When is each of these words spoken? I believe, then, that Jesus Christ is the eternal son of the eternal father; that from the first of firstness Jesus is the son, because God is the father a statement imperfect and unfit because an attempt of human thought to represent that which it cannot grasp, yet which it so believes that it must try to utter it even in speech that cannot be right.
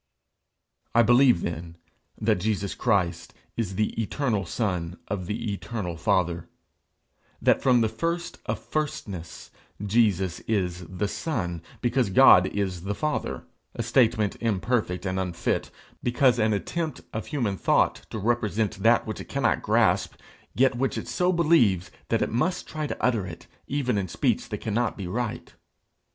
I 0.95 1.03
believe, 1.03 1.41
then, 1.41 1.77
that 2.19 2.39
Jesus 2.39 2.73
Christ 2.73 3.35
is 3.55 3.75
the 3.75 3.93
eternal 4.01 4.47
son 4.47 4.97
of 5.07 5.27
the 5.27 5.53
eternal 5.53 5.95
father; 5.95 6.49
that 7.39 7.61
from 7.61 7.81
the 7.81 7.87
first 7.87 8.39
of 8.47 8.57
firstness 8.57 9.51
Jesus 9.85 10.39
is 10.47 10.87
the 10.87 11.07
son, 11.07 11.61
because 11.81 12.09
God 12.09 12.47
is 12.47 12.81
the 12.85 12.95
father 12.95 13.43
a 13.75 13.83
statement 13.83 14.37
imperfect 14.41 15.05
and 15.05 15.19
unfit 15.19 15.69
because 16.01 16.39
an 16.39 16.51
attempt 16.51 17.01
of 17.13 17.27
human 17.27 17.55
thought 17.55 18.07
to 18.09 18.17
represent 18.17 18.81
that 18.81 19.05
which 19.05 19.19
it 19.21 19.29
cannot 19.29 19.61
grasp, 19.61 20.15
yet 20.55 20.75
which 20.75 20.97
it 20.97 21.07
so 21.07 21.31
believes 21.31 21.91
that 22.07 22.23
it 22.23 22.31
must 22.31 22.67
try 22.67 22.87
to 22.87 23.03
utter 23.03 23.27
it 23.27 23.45
even 23.67 23.99
in 23.99 24.07
speech 24.07 24.49
that 24.49 24.57
cannot 24.61 24.97
be 24.97 25.05
right. 25.05 25.53